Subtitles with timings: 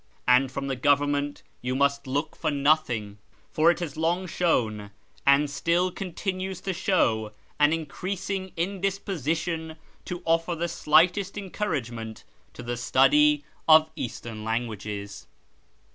[0.27, 3.19] And from the Government you must look for nothing,
[3.51, 4.89] for it has long shown,
[5.27, 9.75] and still continues to show, an increasing indisposition
[10.05, 15.27] to offer the slightest encouragement to the study of Eastern languages."